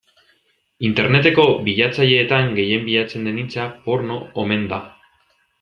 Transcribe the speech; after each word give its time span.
Interneteko 0.87 1.45
bilatzaileetan 1.67 2.49
gehien 2.61 2.89
bilatzen 2.89 3.29
den 3.31 3.39
hitza 3.45 3.71
porno 3.85 4.21
omen 4.47 4.69
da. 4.73 4.85